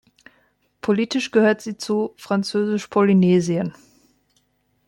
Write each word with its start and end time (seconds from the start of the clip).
Politisch 0.81 1.29
gehört 1.29 1.61
sie 1.61 1.77
zu 1.77 2.15
Französisch-Polynesien. 2.17 3.75